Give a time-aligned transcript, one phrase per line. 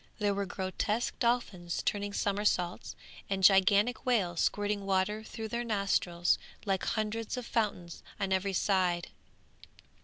[0.17, 2.95] There were grotesque dolphins turning somersaults,
[3.29, 9.09] and gigantic whales squirting water through their nostrils like hundreds of fountains on every side.